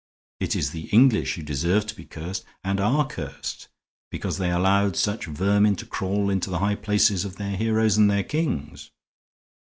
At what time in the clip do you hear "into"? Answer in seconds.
6.31-6.49